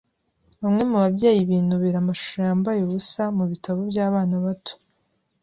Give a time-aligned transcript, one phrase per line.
[0.61, 4.71] Bamwe mu babyeyi binubira amashusho yambaye ubusa mu bitabo by'abana babo.